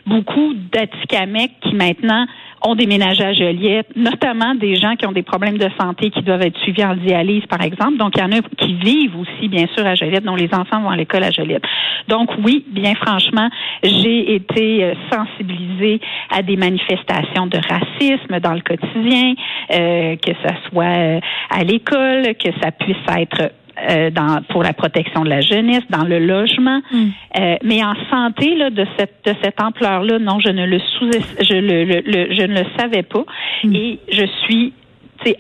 beaucoup 0.07 0.55
d'Atikamekw 0.73 1.53
qui 1.61 1.75
maintenant 1.75 2.27
ont 2.63 2.75
déménagé 2.75 3.25
à 3.25 3.33
Joliette, 3.33 3.89
notamment 3.97 4.55
des 4.55 4.77
gens 4.77 4.97
qui 4.97 5.07
ont 5.07 5.13
des 5.13 5.23
problèmes 5.23 5.59
de 5.59 5.69
santé 5.79 6.11
qui 6.11 6.23
doivent 6.23 6.43
être 6.43 6.59
suivis 6.61 6.85
en 6.85 6.97
dialyse, 6.97 7.45
par 7.47 7.63
exemple. 7.63 7.97
Donc, 7.99 8.15
il 8.17 8.21
y 8.21 8.25
en 8.25 8.33
a 8.33 8.41
qui 8.59 8.75
vivent 8.75 9.17
aussi, 9.19 9.49
bien 9.49 9.67
sûr, 9.77 9.87
à 9.87 9.95
Joliette, 9.95 10.25
dont 10.25 10.37
les 10.37 10.53
enfants 10.53 10.81
vont 10.81 10.91
à 10.91 10.97
l'école 10.97 11.25
à 11.25 11.31
Joliette. 11.31 11.65
Donc, 12.09 12.31
oui, 12.45 12.65
bien 12.69 12.95
franchement, 12.95 13.49
j'ai 13.83 14.35
été 14.35 14.85
euh, 14.85 14.95
sensibilisée 15.13 16.01
à 16.31 16.43
des 16.43 16.57
manifestations 16.57 17.47
de 17.47 17.59
racisme 17.59 18.41
dans 18.41 18.55
le 18.55 18.61
quotidien, 18.61 19.35
euh, 19.73 20.17
que 20.17 20.33
ce 20.33 20.69
soit 20.71 20.85
euh, 20.85 21.21
à 21.51 21.65
l'école, 21.65 22.35
que 22.35 22.51
ça 22.63 22.71
puisse 22.73 22.97
être 23.17 23.53
euh, 23.79 24.11
dans, 24.11 24.43
pour 24.49 24.63
la 24.63 24.73
protection 24.73 25.23
de 25.23 25.29
la 25.29 25.41
jeunesse, 25.41 25.83
dans 25.91 26.05
le 26.05 26.19
logement. 26.19 26.81
Mm. 26.91 27.07
Euh, 27.39 27.57
mais 27.63 27.85
en 27.85 27.95
santé, 28.11 28.55
là, 28.55 28.71
de 28.71 28.87
cette, 28.99 29.25
de 29.25 29.35
cette 29.43 29.61
ampleur-là, 29.61 30.19
non, 30.19 30.41
je 30.41 30.51
ne 30.51 30.67
le 30.67 30.79
sous, 30.79 31.11
je 31.41 31.55
le, 31.55 31.85
le, 31.85 32.35
je 32.35 32.43
ne 32.43 32.61
le 32.61 32.67
savais 32.79 33.03
pas. 33.03 33.25
Mm. 33.65 33.75
Et 33.75 33.99
je 34.11 34.27
suis 34.45 34.73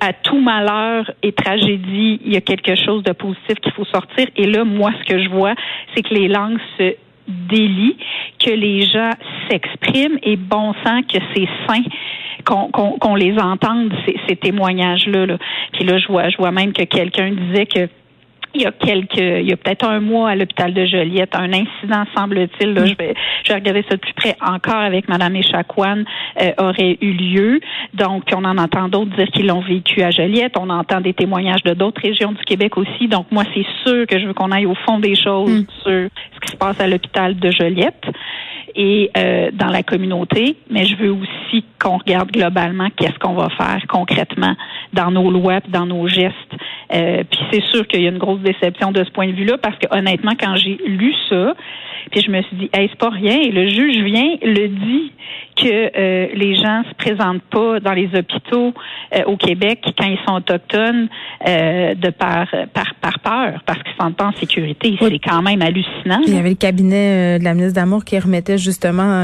à 0.01 0.13
tout 0.13 0.41
malheur 0.41 1.11
et 1.23 1.33
tragédie, 1.33 2.21
il 2.25 2.33
y 2.33 2.37
a 2.37 2.41
quelque 2.41 2.75
chose 2.75 3.03
de 3.03 3.13
positif 3.13 3.55
qu'il 3.63 3.73
faut 3.73 3.85
sortir. 3.85 4.27
Et 4.37 4.47
là, 4.47 4.65
moi, 4.65 4.91
ce 5.01 5.13
que 5.13 5.23
je 5.23 5.29
vois, 5.29 5.55
c'est 5.95 6.03
que 6.03 6.15
les 6.15 6.29
langues 6.29 6.59
se 6.79 6.95
délient, 7.29 7.97
que 8.39 8.51
les 8.51 8.83
gens 8.83 9.11
s'expriment 9.49 10.19
et 10.23 10.37
bon 10.37 10.75
sang 10.85 11.03
que 11.03 11.19
c'est 11.35 11.49
sain 11.67 11.83
qu'on 12.45 13.15
les 13.17 13.37
entende, 13.39 13.93
ces, 14.07 14.17
ces 14.29 14.37
témoignages-là. 14.37 15.27
Là. 15.27 15.39
Puis 15.73 15.85
là, 15.85 15.99
je 15.99 16.07
vois, 16.07 16.29
je 16.29 16.37
vois 16.37 16.53
même 16.53 16.73
que 16.73 16.85
quelqu'un 16.85 17.33
disait 17.33 17.67
que 17.67 17.89
il 18.55 18.63
y 18.63 18.67
a 18.67 18.73
quelques, 18.73 19.17
il 19.17 19.49
y 19.49 19.53
a 19.53 19.57
peut-être 19.57 19.87
un 19.87 20.01
mois 20.01 20.31
à 20.31 20.37
l'hôpital 20.37 20.73
de 20.73 20.85
Joliette, 20.87 21.35
un 21.35 21.53
incident 21.53 22.05
semble-t-il, 22.17 22.75
là, 22.75 22.83
mm. 22.83 22.87
je 22.87 22.95
vais, 22.97 23.15
je 23.45 23.49
vais 23.53 23.55
regarder 23.55 23.85
ça 23.89 23.97
de 23.97 24.01
plus 24.01 24.15
près 24.15 24.37
encore 24.41 24.77
avec 24.77 25.09
Madame 25.09 25.37
Echaquan, 25.37 26.05
euh, 26.41 26.53
aurait 26.59 26.99
eu 27.01 27.13
lieu. 27.13 27.61
Donc, 27.95 28.25
on 28.35 28.45
en 28.45 28.59
entend 28.59 28.89
d'autres 28.89 29.15
dire 29.17 29.27
qu'ils 29.29 29.47
l'ont 29.47 29.61
vécu 29.61 30.03
à 30.03 30.11
Joliette. 30.11 30.57
On 30.59 30.71
entend 30.71 31.01
des 31.01 31.13
témoignages 31.13 31.63
de 31.63 31.75
d'autres 31.75 32.01
régions 32.03 32.33
du 32.33 32.43
Québec 32.45 32.77
aussi. 32.77 33.09
Donc, 33.09 33.27
moi, 33.31 33.45
c'est 33.55 33.67
sûr 33.85 34.07
que 34.07 34.19
je 34.19 34.27
veux 34.27 34.35
qu'on 34.35 34.53
aille 34.53 34.67
au 34.67 34.75
fond 34.75 34.99
des 34.99 35.15
choses 35.15 35.51
mm. 35.51 35.67
sur 35.83 36.09
ce 36.35 36.41
qui 36.41 36.53
se 36.53 36.57
passe 36.57 36.81
à 36.81 36.87
l'hôpital 36.87 37.37
de 37.39 37.51
Joliette 37.51 38.05
et 38.77 39.11
euh, 39.17 39.51
dans 39.53 39.69
la 39.69 39.83
communauté, 39.83 40.57
mais 40.71 40.85
je 40.85 40.97
veux 40.97 41.11
aussi 41.11 41.65
qu'on 41.81 41.97
regarde 41.97 42.31
globalement 42.31 42.89
qu'est-ce 42.97 43.19
qu'on 43.19 43.35
va 43.35 43.49
faire 43.49 43.81
concrètement 43.89 44.55
dans 44.93 45.11
nos 45.11 45.31
lois, 45.31 45.61
dans 45.69 45.87
nos 45.87 46.07
gestes. 46.07 46.35
Euh, 46.95 47.25
puis 47.29 47.41
c'est 47.51 47.63
sûr 47.73 47.87
qu'il 47.89 48.03
y 48.03 48.07
a 48.07 48.11
une 48.11 48.19
grosse 48.19 48.41
déception 48.41 48.93
de 48.93 49.03
ce 49.03 49.11
point 49.11 49.29
de 49.29 49.33
vue-là 49.33 49.57
parce 49.59 49.77
que 49.79 49.87
honnêtement, 49.91 50.33
quand 50.39 50.57
j'ai 50.57 50.79
lu 50.87 51.15
ça, 51.29 51.55
puis 52.11 52.21
je 52.21 52.31
me 52.31 52.41
suis 52.43 52.57
dit, 52.57 52.71
hey, 52.73 52.89
c'est 52.89 52.99
pas 52.99 53.11
rien. 53.11 53.41
Et 53.41 53.51
le 53.51 53.69
juge 53.69 53.99
vient, 54.05 54.37
le 54.43 54.69
dit 54.69 55.13
que 55.57 55.91
euh, 55.99 56.29
les 56.35 56.55
gens 56.55 56.83
se 56.89 56.95
présentent 56.95 57.43
pas 57.51 57.81
dans 57.81 57.93
les 57.93 58.09
hôpitaux 58.15 58.75
euh, 59.17 59.25
au 59.27 59.37
Québec 59.37 59.81
quand 59.99 60.07
ils 60.07 60.19
sont 60.27 60.35
autochtones 60.35 61.09
euh, 61.47 61.95
de 61.95 62.11
par, 62.11 62.47
par, 62.73 62.95
par 63.01 63.19
peur, 63.21 63.63
parce 63.67 63.83
qu'ils 63.83 63.95
sont 64.01 64.13
pas 64.13 64.27
en 64.27 64.33
sécurité. 64.33 64.97
C'est 65.01 65.19
quand 65.19 65.43
même 65.43 65.63
hallucinant. 65.63 66.21
Il 66.27 66.35
y 66.35 66.39
avait 66.39 66.51
le 66.51 66.57
cabinet 66.57 67.39
de 67.39 67.45
la 67.45 67.55
ministre 67.55 67.75
d'Amour 67.75 68.05
qui 68.05 68.19
remettait 68.19 68.59
justement 68.59 69.23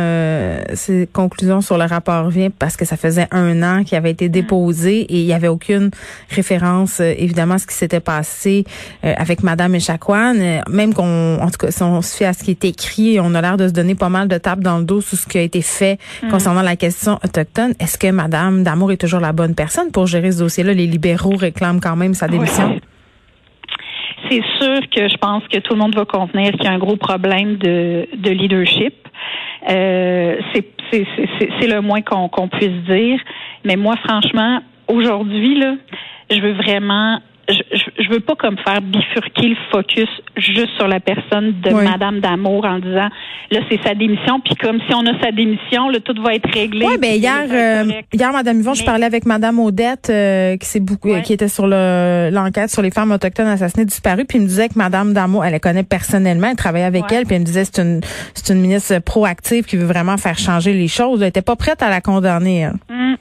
ses 0.75 1.09
conclusions 1.13 1.61
sur 1.61 1.79
le 1.79 1.85
rapport 1.85 2.29
Vient 2.29 2.51
parce 2.51 2.77
que 2.77 2.85
ça 2.85 2.97
faisait 2.97 3.27
un 3.31 3.63
an 3.63 3.85
qu'il 3.85 3.97
avait 3.97 4.11
été 4.11 4.29
déposé 4.29 5.01
et 5.01 5.21
il 5.21 5.27
y 5.27 5.33
avait 5.33 5.49
aucune 5.49 5.91
référence 6.31 7.01
évidemment 7.01 7.55
à 7.55 7.59
ce 7.59 7.67
qui 7.67 7.75
s'était 7.75 8.01
passé 8.01 8.65
avec 9.03 9.43
Madame 9.43 9.75
Echaquan. 9.75 10.35
Même 10.69 10.95
qu'on, 10.95 11.39
en 11.41 11.51
tout 11.51 11.67
cas, 11.67 11.71
si 11.71 11.83
on 11.83 12.01
se 12.03 12.17
fait 12.17 12.25
à 12.25 12.33
ce 12.33 12.45
qui 12.45 12.53
était 12.53 12.69
écrit, 12.69 13.19
on 13.21 13.35
a 13.35 13.41
l'air 13.41 13.57
de 13.57 13.69
se 13.69 13.73
donner 13.73 13.95
pas 13.95 14.09
mal 14.09 14.29
de 14.29 14.39
tapes 14.39 14.61
dans 14.61 14.79
le 14.79 14.85
dos 14.85 15.01
sur 15.01 15.19
ce 15.19 15.27
qui 15.27 15.39
a 15.39 15.43
été 15.43 15.63
fait 15.63 15.99
mm. 16.23 16.29
concernant 16.29 16.63
la 16.63 16.77
question 16.77 17.19
autochtone. 17.25 17.75
Est-ce 17.79 17.99
que 17.99 18.11
Madame 18.11 18.63
Damour 18.63 18.93
est 18.93 18.97
toujours 18.97 19.21
la 19.21 19.33
bonne 19.33 19.55
personne? 19.55 19.82
Pour 19.91 20.07
gérer 20.07 20.33
ce 20.33 20.41
dossier-là? 20.41 20.75
Les 20.75 20.87
libéraux 20.87 21.37
réclament 21.37 21.81
quand 21.81 21.97
même 21.97 22.15
sa 22.15 22.29
démission. 22.29 22.79
C'est 24.31 24.43
sûr 24.61 24.81
que 24.95 25.09
je 25.09 25.17
pense 25.17 25.43
que 25.49 25.59
tout 25.59 25.75
le 25.75 25.81
monde 25.81 25.95
va 25.95 26.05
convenir 26.05 26.53
qu'il 26.53 26.65
y 26.65 26.67
a 26.67 26.73
un 26.73 26.79
gros 26.79 26.97
problème 26.97 27.57
de, 27.57 28.07
leadership. 28.25 28.95
Euh, 29.69 30.37
c'est 30.91 31.67
le 31.67 31.81
moins 31.81 32.03
qu'on 32.03 32.49
puisse 32.49 32.85
dire. 32.89 33.19
Mais 33.65 33.77
moi, 33.77 33.97
franchement, 34.05 34.61
aujourd'hui, 34.89 35.63
je 36.31 36.41
veux 36.41 36.53
vraiment 36.53 37.19
je, 37.49 38.03
je 38.03 38.09
veux 38.09 38.21
pas 38.21 38.35
comme 38.37 38.57
faire 38.59 38.81
bifurquer 38.81 39.49
le 39.49 39.57
focus 39.71 40.09
juste 40.37 40.71
sur 40.77 40.87
la 40.87 41.01
personne 41.01 41.55
de 41.61 41.71
Madame 41.71 42.21
Damour 42.21 42.65
en 42.65 42.79
disant 42.79 43.09
là 43.51 43.61
c'est 43.71 43.83
sa 43.83 43.95
démission 43.95 44.41
puis 44.41 44.55
comme 44.55 44.79
si 44.89 44.95
on 44.95 45.05
a 45.07 45.21
sa 45.21 45.33
démission 45.33 45.89
là 45.89 45.99
tout 46.01 46.15
va 46.23 46.35
être 46.35 46.49
réglé. 46.53 46.87
Oui, 46.87 46.99
ben 47.01 47.15
hier 47.15 47.47
euh, 47.51 48.01
hier 48.13 48.33
Madame 48.33 48.61
Yvon, 48.61 48.75
je 48.75 48.85
parlais 48.85 49.07
avec 49.07 49.27
Madame 49.27 49.59
Odette 49.59 50.09
euh, 50.11 50.57
qui 50.57 50.67
s'est 50.67 50.81
beaucoup 50.81 51.11
qui 51.23 51.33
était 51.33 51.49
sur 51.49 51.67
l'enquête 51.67 52.71
sur 52.71 52.83
les 52.83 52.91
femmes 52.91 53.13
autochtones 53.13 53.49
assassinées 53.49 53.87
disparues 53.87 54.25
puis 54.25 54.39
il 54.39 54.43
me 54.43 54.49
disait 54.49 54.69
que 54.69 54.77
Madame 54.79 55.13
Damour, 55.13 55.45
elle 55.45 55.53
la 55.53 55.59
connaît 55.59 55.85
personnellement, 55.85 56.49
elle 56.51 56.57
travaillait 56.57 56.87
avec 56.87 57.05
elle 57.11 57.27
puis 57.27 57.35
elle 57.35 57.43
me 57.43 57.47
disait 57.47 57.65
c'est 57.65 57.83
une 57.83 58.01
c'est 58.35 58.53
une 58.53 58.61
ministre 58.61 58.99
proactive 59.01 59.65
qui 59.65 59.77
veut 59.77 59.87
vraiment 59.87 60.17
faire 60.17 60.39
changer 60.39 60.73
les 60.73 60.89
choses. 60.89 61.23
Elle 61.23 61.29
était 61.29 61.43
pas 61.43 61.57
prête 61.57 61.83
à 61.83 61.91
la 61.91 62.01
condamner. 62.01 62.69
Hum. 62.89 63.17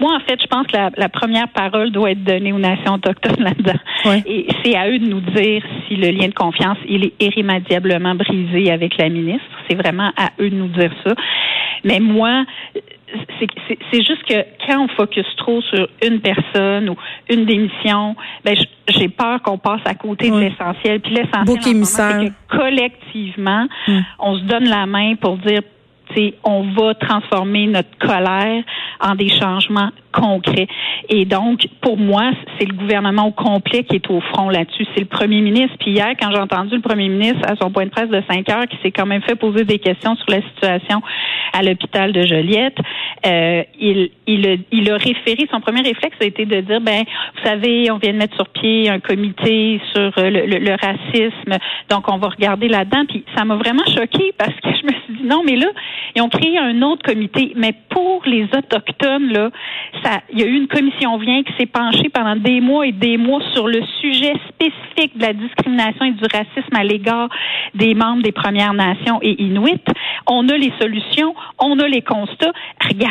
Moi, 0.00 0.14
en 0.14 0.20
fait, 0.20 0.40
je 0.40 0.46
pense 0.46 0.66
que 0.66 0.76
la, 0.76 1.08
première 1.08 1.48
parole 1.48 1.90
doit 1.90 2.10
être 2.10 2.24
donnée 2.24 2.52
aux 2.52 2.58
nations 2.58 2.94
autochtones 2.94 3.36
là-dedans. 3.44 3.78
Et 4.26 4.46
c'est 4.62 4.76
à 4.76 4.88
eux 4.88 4.98
de 4.98 5.06
nous 5.06 5.20
dire 5.20 5.62
si 5.86 5.96
le 5.96 6.10
lien 6.10 6.28
de 6.28 6.34
confiance, 6.34 6.78
il 6.88 7.06
est 7.06 7.22
irrémédiablement 7.22 8.14
brisé 8.14 8.70
avec 8.70 8.96
la 8.98 9.08
ministre. 9.08 9.46
C'est 9.68 9.76
vraiment 9.76 10.10
à 10.16 10.30
eux 10.40 10.50
de 10.50 10.56
nous 10.56 10.68
dire 10.68 10.92
ça. 11.06 11.14
Mais 11.84 12.00
moi, 12.00 12.44
c'est 13.38 14.02
juste 14.02 14.24
que 14.24 14.44
quand 14.66 14.84
on 14.84 14.88
focus 14.88 15.26
trop 15.36 15.60
sur 15.62 15.88
une 16.02 16.20
personne 16.20 16.88
ou 16.88 16.96
une 17.28 17.44
démission, 17.44 18.16
ben 18.44 18.56
j'ai 18.88 19.08
peur 19.08 19.40
qu'on 19.42 19.58
passe 19.58 19.82
à 19.84 19.94
côté 19.94 20.30
de 20.30 20.38
l'essentiel. 20.38 21.00
Puis 21.00 21.14
l'essentiel, 21.14 21.84
c'est 21.84 22.28
que 22.28 22.58
collectivement, 22.58 23.66
hmm. 23.86 24.00
on 24.18 24.38
se 24.38 24.44
donne 24.44 24.68
la 24.68 24.86
main 24.86 25.14
pour 25.16 25.36
dire 25.38 25.62
on 26.44 26.62
va 26.72 26.94
transformer 26.94 27.66
notre 27.66 27.96
colère 27.98 28.62
en 29.00 29.14
des 29.14 29.28
changements 29.28 29.90
concret. 30.14 30.68
Et 31.08 31.24
donc, 31.24 31.66
pour 31.80 31.98
moi, 31.98 32.30
c'est 32.58 32.66
le 32.66 32.74
gouvernement 32.74 33.26
au 33.26 33.32
complet 33.32 33.84
qui 33.84 33.96
est 33.96 34.10
au 34.10 34.20
front 34.20 34.48
là-dessus. 34.48 34.86
C'est 34.94 35.00
le 35.00 35.06
premier 35.06 35.40
ministre. 35.40 35.76
Puis 35.78 35.90
hier, 35.92 36.12
quand 36.20 36.30
j'ai 36.30 36.38
entendu 36.38 36.76
le 36.76 36.82
premier 36.82 37.08
ministre 37.08 37.40
à 37.46 37.56
son 37.56 37.70
point 37.70 37.84
de 37.84 37.90
presse 37.90 38.08
de 38.08 38.22
5 38.28 38.48
heures, 38.48 38.66
qui 38.68 38.76
s'est 38.82 38.92
quand 38.92 39.06
même 39.06 39.22
fait 39.22 39.34
poser 39.34 39.64
des 39.64 39.78
questions 39.78 40.14
sur 40.16 40.30
la 40.30 40.42
situation 40.42 41.02
à 41.52 41.62
l'hôpital 41.62 42.12
de 42.12 42.22
Joliette, 42.22 42.78
euh, 43.26 43.62
il, 43.80 44.10
il, 44.26 44.64
il 44.70 44.90
a 44.90 44.96
référé, 44.96 45.48
son 45.50 45.60
premier 45.60 45.80
réflexe 45.80 46.16
a 46.20 46.24
été 46.24 46.44
de 46.44 46.60
dire, 46.60 46.80
ben, 46.80 47.04
vous 47.36 47.48
savez, 47.48 47.90
on 47.90 47.98
vient 47.98 48.12
de 48.12 48.18
mettre 48.18 48.36
sur 48.36 48.48
pied 48.48 48.88
un 48.90 49.00
comité 49.00 49.80
sur 49.94 50.12
euh, 50.18 50.30
le, 50.30 50.58
le, 50.58 50.72
racisme, 50.72 51.58
donc 51.88 52.04
on 52.08 52.18
va 52.18 52.28
regarder 52.28 52.68
là-dedans. 52.68 53.04
Puis 53.08 53.24
ça 53.36 53.44
m'a 53.44 53.56
vraiment 53.56 53.84
choqué 53.86 54.34
parce 54.36 54.54
que 54.54 54.68
je 54.80 54.86
me 54.86 54.92
suis 54.92 55.14
dit, 55.14 55.24
non, 55.24 55.42
mais 55.44 55.56
là, 55.56 55.68
ils 56.14 56.22
ont 56.22 56.28
créé 56.28 56.58
un 56.58 56.82
autre 56.82 57.02
comité, 57.02 57.52
mais 57.56 57.74
pour 57.88 58.22
les 58.26 58.44
Autochtones, 58.44 59.32
là, 59.32 59.50
il 60.30 60.40
y 60.40 60.42
a 60.42 60.46
eu 60.46 60.56
une 60.56 60.68
commission 60.68 61.16
vient 61.16 61.42
qui 61.42 61.52
s'est 61.58 61.66
penchée 61.66 62.08
pendant 62.10 62.36
des 62.36 62.60
mois 62.60 62.86
et 62.86 62.92
des 62.92 63.16
mois 63.16 63.40
sur 63.54 63.68
le 63.68 63.80
sujet 64.00 64.34
spécifique 64.48 65.16
de 65.16 65.22
la 65.22 65.32
discrimination 65.32 66.04
et 66.04 66.12
du 66.12 66.24
racisme 66.24 66.76
à 66.76 66.84
l'égard 66.84 67.28
des 67.74 67.94
membres 67.94 68.22
des 68.22 68.32
Premières 68.32 68.74
Nations 68.74 69.18
et 69.22 69.42
Inuits. 69.42 69.80
On 70.26 70.48
a 70.48 70.56
les 70.56 70.72
solutions, 70.80 71.34
on 71.58 71.78
a 71.78 71.88
les 71.88 72.02
constats. 72.02 72.52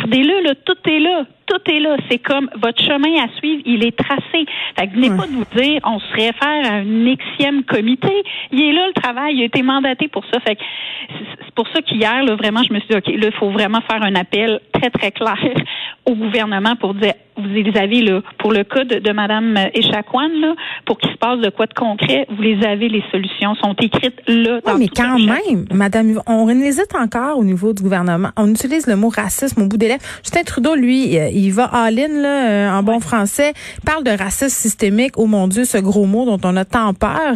Regardez-le, 0.03 0.43
là, 0.43 0.55
tout 0.65 0.89
est 0.89 0.99
là 0.99 1.25
tout 1.45 1.71
est 1.71 1.79
là. 1.79 1.97
C'est 2.09 2.19
comme 2.19 2.49
votre 2.55 2.81
chemin 2.81 3.23
à 3.23 3.27
suivre, 3.37 3.61
il 3.65 3.85
est 3.85 3.97
tracé. 3.97 4.45
Fait 4.77 4.87
que 4.87 4.93
venez 4.93 5.09
pas 5.09 5.27
de 5.27 5.31
vous 5.31 5.45
dire, 5.55 5.81
on 5.83 5.99
se 5.99 6.13
réfère 6.13 6.71
à 6.71 6.75
un 6.75 7.15
Xème 7.15 7.63
comité. 7.63 8.23
Il 8.51 8.61
est 8.61 8.73
là 8.73 8.87
le 8.87 8.93
travail, 8.93 9.35
il 9.35 9.41
a 9.41 9.45
été 9.45 9.61
mandaté 9.61 10.07
pour 10.07 10.23
ça. 10.25 10.39
Fait 10.39 10.55
que 10.55 10.61
c'est 11.09 11.55
pour 11.55 11.67
ça 11.69 11.81
qu'hier, 11.81 12.23
là, 12.23 12.35
vraiment, 12.35 12.63
je 12.63 12.73
me 12.73 12.79
suis 12.79 12.89
dit, 12.89 12.95
OK, 12.95 13.07
là, 13.07 13.27
il 13.27 13.37
faut 13.37 13.49
vraiment 13.49 13.81
faire 13.81 14.01
un 14.03 14.15
appel 14.15 14.59
très, 14.73 14.89
très 14.89 15.11
clair 15.11 15.37
au 16.05 16.15
gouvernement 16.15 16.75
pour 16.75 16.93
dire 16.93 17.13
vous 17.37 17.47
les 17.47 17.79
avez 17.79 18.01
là 18.01 18.21
pour 18.37 18.51
le 18.51 18.63
cas 18.63 18.83
de, 18.83 18.99
de 18.99 19.11
Mme 19.11 19.57
Echaquan, 19.73 20.29
là, 20.39 20.55
pour 20.85 20.97
qu'il 20.97 21.11
se 21.11 21.17
passe 21.17 21.39
de 21.39 21.49
quoi 21.49 21.65
de 21.65 21.73
concret, 21.73 22.27
vous 22.29 22.41
les 22.41 22.63
avez, 22.65 22.89
les 22.89 23.03
solutions 23.11 23.55
sont 23.55 23.75
écrites 23.81 24.21
là. 24.27 24.59
Dans 24.65 24.77
mais 24.77 24.87
quand 24.87 25.19
même, 25.19 25.65
Madame, 25.73 26.21
on 26.27 26.49
hésite 26.49 26.93
encore 26.95 27.37
au 27.37 27.43
niveau 27.43 27.73
du 27.73 27.83
gouvernement. 27.83 28.29
On 28.37 28.49
utilise 28.49 28.87
le 28.87 28.95
mot 28.95 29.09
racisme 29.09 29.61
au 29.61 29.65
bout 29.67 29.77
des 29.77 29.87
lèvres. 29.87 30.03
Justin 30.23 30.43
Trudeau, 30.43 30.75
lui, 30.75 31.17
euh, 31.17 31.29
il 31.29 31.51
va 31.51 31.65
all-in 31.65 32.21
là, 32.21 32.49
euh, 32.49 32.69
en 32.71 32.83
bon 32.83 32.99
français, 32.99 33.53
parle 33.85 34.03
de 34.03 34.11
racisme 34.11 34.49
systémique. 34.49 35.13
Oh 35.17 35.25
mon 35.25 35.47
Dieu, 35.47 35.65
ce 35.65 35.77
gros 35.77 36.05
mot 36.05 36.25
dont 36.25 36.39
on 36.43 36.55
a 36.55 36.65
tant 36.65 36.93
peur. 36.93 37.35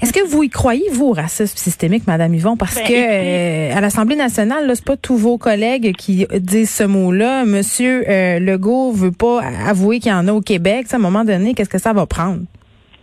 Est-ce 0.00 0.12
que 0.12 0.26
vous 0.26 0.42
y 0.42 0.48
croyez 0.48 0.88
vous 0.92 1.06
au 1.06 1.12
racisme 1.12 1.56
systémique, 1.56 2.06
Madame 2.06 2.34
Yvon, 2.34 2.56
parce 2.56 2.76
ben, 2.76 2.84
que 2.84 2.92
euh, 2.92 3.76
à 3.76 3.80
l'Assemblée 3.80 4.16
nationale, 4.16 4.66
là, 4.66 4.74
c'est 4.74 4.84
pas 4.84 4.96
tous 4.96 5.16
vos 5.16 5.38
collègues 5.38 5.94
qui 5.96 6.26
disent 6.38 6.70
ce 6.70 6.84
mot-là. 6.84 7.44
Monsieur 7.44 8.04
Legault 8.38 8.92
veut 8.92 9.12
pas 9.12 9.37
avouer 9.38 10.00
qu'il 10.00 10.10
y 10.10 10.14
en 10.14 10.26
a 10.28 10.32
au 10.32 10.40
Québec. 10.40 10.86
à 10.92 10.96
un 10.96 10.98
moment 10.98 11.24
donné, 11.24 11.54
qu'est-ce 11.54 11.70
que 11.70 11.78
ça 11.78 11.92
va 11.92 12.06
prendre? 12.06 12.40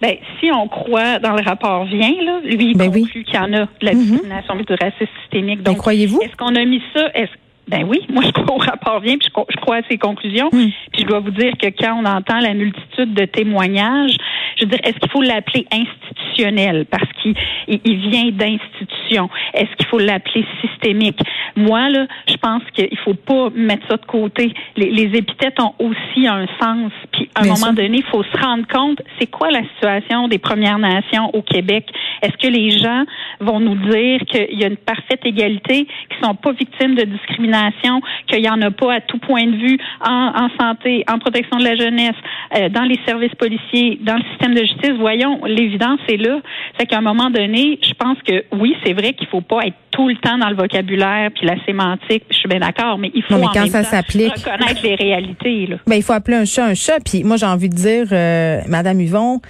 Ben, 0.01 0.15
si 0.39 0.51
on 0.51 0.67
croit 0.67 1.19
dans 1.19 1.33
le 1.33 1.41
rapport 1.41 1.85
vient, 1.85 2.13
là, 2.23 2.39
lui, 2.43 2.71
il 2.71 2.77
ben 2.77 2.91
conclut 2.91 3.23
qu'il 3.23 3.35
y 3.35 3.37
en 3.37 3.53
a 3.53 3.61
de 3.61 3.67
la 3.81 3.93
mhm. 3.93 3.99
discrimination 3.99 4.55
du 4.55 4.73
racisme 4.73 5.11
systémique. 5.21 5.61
Ben, 5.63 5.71
Donc, 5.71 5.77
croyez-vous? 5.77 6.21
Est-ce 6.21 6.35
qu'on 6.35 6.55
a 6.55 6.65
mis 6.65 6.81
ça? 6.93 7.09
Ben 7.67 7.83
oui, 7.87 7.99
moi 8.09 8.23
je 8.23 8.31
crois 8.31 8.55
au 8.55 8.59
rapport 8.59 8.99
vient, 8.99 9.17
puis 9.17 9.29
je 9.49 9.57
crois, 9.57 9.77
à 9.77 9.81
ses 9.89 9.97
conclusions. 9.97 10.49
Hmm. 10.51 10.69
Puis 10.91 11.01
je 11.01 11.05
dois 11.05 11.19
vous 11.19 11.31
dire 11.31 11.53
que 11.59 11.67
quand 11.67 11.99
on 11.99 12.05
entend 12.05 12.39
la 12.39 12.53
multitude 12.53 13.13
de 13.13 13.25
témoignages, 13.25 14.15
je 14.57 14.65
veux 14.65 14.69
dire, 14.69 14.79
est-ce 14.83 14.97
qu'il 14.99 15.09
faut 15.09 15.21
l'appeler 15.21 15.65
institutionnel? 15.71 16.85
Parce 16.85 17.07
qu'il 17.21 17.35
il 17.67 18.09
vient 18.09 18.29
d'institutions 18.31 19.04
Est-ce 19.53 19.75
qu'il 19.77 19.85
faut 19.87 19.99
l'appeler 19.99 20.45
systémique? 20.61 21.19
Moi 21.55 21.89
là, 21.89 22.07
je 22.27 22.35
pense 22.37 22.63
qu'il 22.73 22.97
faut 22.99 23.13
pas 23.13 23.49
mettre 23.55 23.87
ça 23.89 23.97
de 23.97 24.05
côté. 24.05 24.53
Les, 24.75 24.89
les 24.89 25.17
épithètes 25.17 25.59
ont 25.61 25.73
aussi 25.79 26.27
un 26.27 26.45
sens. 26.61 26.91
Puis 27.11 27.29
à 27.35 27.43
un 27.43 27.47
moment 27.47 27.73
donné, 27.73 27.97
il 27.97 28.03
faut 28.03 28.23
se 28.23 28.37
rendre 28.37 28.67
compte, 28.67 29.01
c'est 29.19 29.29
quoi 29.29 29.51
la 29.51 29.63
situation 29.75 30.27
des 30.27 30.39
Premières 30.39 30.79
Nations 30.79 31.29
au 31.33 31.41
Québec? 31.41 31.85
Est-ce 32.21 32.37
que 32.37 32.51
les 32.51 32.71
gens 32.71 33.03
vont 33.39 33.59
nous 33.59 33.75
dire 33.75 34.19
qu'il 34.27 34.59
y 34.59 34.63
a 34.63 34.67
une 34.67 34.77
parfaite 34.77 35.25
égalité, 35.25 35.85
qu'ils 35.85 36.25
sont 36.25 36.35
pas 36.35 36.51
victimes 36.51 36.95
de 36.95 37.03
discrimination, 37.03 38.01
qu'il 38.27 38.43
y 38.43 38.49
en 38.49 38.61
a 38.61 38.71
pas 38.71 38.95
à 38.95 39.01
tout 39.01 39.17
point 39.19 39.45
de 39.45 39.55
vue 39.55 39.77
en, 40.05 40.31
en 40.35 40.49
santé, 40.59 41.03
en 41.11 41.19
protection 41.19 41.57
de 41.57 41.63
la 41.63 41.75
jeunesse, 41.75 42.15
euh, 42.55 42.69
dans 42.69 42.83
les 42.83 42.99
services 43.05 43.35
policiers, 43.35 43.99
dans 44.01 44.15
le 44.15 44.23
système 44.31 44.53
de 44.53 44.61
justice, 44.61 44.93
voyons, 44.97 45.41
l'évidence 45.45 45.99
est 46.07 46.17
là. 46.17 46.39
C'est 46.77 46.85
qu'à 46.85 46.97
un 46.97 47.01
moment 47.01 47.29
donné, 47.29 47.79
je 47.81 47.93
pense 47.93 48.17
que 48.27 48.43
oui, 48.53 48.75
c'est 48.83 48.93
vrai 48.93 49.04
qu'il 49.13 49.27
faut 49.27 49.41
pas 49.41 49.65
être 49.65 49.75
tout 49.91 50.09
le 50.09 50.15
temps 50.15 50.37
dans 50.37 50.49
le 50.49 50.55
vocabulaire 50.55 51.31
puis 51.33 51.45
la 51.45 51.63
sémantique. 51.65 52.23
je 52.29 52.35
suis 52.35 52.49
bien 52.49 52.59
d'accord, 52.59 52.97
mais 52.97 53.11
il 53.13 53.23
faut 53.23 53.35
en 53.35 53.39
même 53.39 53.69
ça 53.69 54.01
reconnaître 54.01 54.81
les 54.83 54.95
réalités. 54.95 55.67
Là. 55.67 55.77
Ben, 55.87 55.95
il 55.95 56.03
faut 56.03 56.13
appeler 56.13 56.37
un 56.37 56.45
chat 56.45 56.65
un 56.65 56.73
chat. 56.73 56.99
Puis 57.03 57.23
moi, 57.23 57.37
j'ai 57.37 57.45
envie 57.45 57.69
de 57.69 57.75
dire, 57.75 58.07
euh, 58.11 58.61
Madame 58.67 58.99
Yvon, 59.01 59.41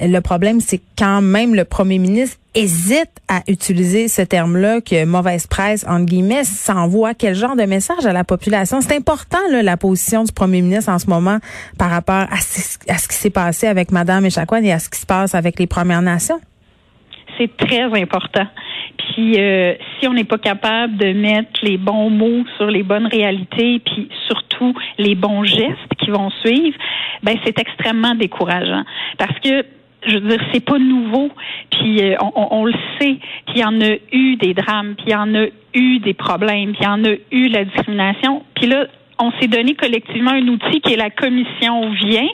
le 0.00 0.20
problème, 0.20 0.60
c'est 0.60 0.80
quand 0.98 1.22
même 1.22 1.54
le 1.54 1.64
premier 1.64 1.98
ministre 1.98 2.38
hésite 2.54 3.10
à 3.28 3.40
utiliser 3.48 4.08
ce 4.08 4.22
terme-là 4.22 4.80
que 4.80 5.04
mauvaise 5.04 5.46
presse, 5.46 5.84
entre 5.88 6.06
guillemets, 6.06 6.44
ça 6.44 6.76
envoie 6.76 7.14
quel 7.14 7.34
genre 7.34 7.56
de 7.56 7.62
message 7.62 8.04
à 8.04 8.12
la 8.12 8.24
population? 8.24 8.80
C'est 8.80 8.96
important, 8.96 9.38
là, 9.50 9.62
la 9.62 9.76
position 9.76 10.24
du 10.24 10.32
premier 10.32 10.60
ministre 10.60 10.90
en 10.90 10.98
ce 10.98 11.06
moment 11.06 11.38
par 11.78 11.90
rapport 11.90 12.26
à 12.30 12.36
ce, 12.40 12.78
qui 13.08 13.14
s'est 13.14 13.30
passé 13.30 13.66
avec 13.66 13.92
Mme 13.92 14.26
Echaquan 14.26 14.62
et 14.62 14.72
à 14.72 14.78
ce 14.78 14.90
qui 14.90 14.98
se 14.98 15.06
passe 15.06 15.34
avec 15.34 15.58
les 15.58 15.66
Premières 15.66 16.02
Nations. 16.02 16.40
C'est 17.38 17.56
très 17.56 17.84
important. 17.84 18.46
Puis 18.98 19.34
euh, 19.38 19.74
si 19.98 20.08
on 20.08 20.12
n'est 20.12 20.24
pas 20.24 20.38
capable 20.38 20.96
de 20.96 21.12
mettre 21.12 21.50
les 21.62 21.76
bons 21.76 22.10
mots 22.10 22.44
sur 22.56 22.66
les 22.66 22.82
bonnes 22.82 23.06
réalités, 23.06 23.78
puis 23.78 24.08
surtout 24.26 24.74
les 24.98 25.14
bons 25.14 25.44
gestes 25.44 25.94
qui 25.98 26.10
vont 26.10 26.30
suivre, 26.44 26.76
ben 27.22 27.36
c'est 27.44 27.58
extrêmement 27.58 28.14
décourageant. 28.14 28.84
Parce 29.16 29.38
que 29.40 29.64
je 30.06 30.14
veux 30.14 30.28
dire, 30.28 30.40
c'est 30.52 30.64
pas 30.64 30.78
nouveau. 30.78 31.30
Puis 31.70 32.02
euh, 32.02 32.16
on, 32.34 32.64
le 32.64 32.74
sait 33.00 33.16
qu'il 33.46 33.58
y 33.58 33.64
en 33.64 33.80
a 33.80 33.94
eu 34.12 34.36
des 34.36 34.54
drames, 34.54 34.94
puis 34.96 35.06
il 35.08 35.12
y 35.12 35.16
en 35.16 35.34
a 35.34 35.46
eu 35.74 35.98
des 35.98 36.14
problèmes, 36.14 36.72
puis 36.72 36.80
il 36.82 36.84
y 36.84 36.88
en 36.88 37.04
a 37.04 37.14
eu 37.30 37.48
la 37.48 37.64
discrimination. 37.64 38.42
Puis 38.54 38.66
là, 38.66 38.86
on 39.20 39.32
s'est 39.40 39.48
donné 39.48 39.74
collectivement 39.74 40.30
un 40.30 40.46
outil 40.48 40.80
qui 40.80 40.92
est 40.92 40.96
la 40.96 41.10
commission 41.10 41.90
vient 41.90 42.28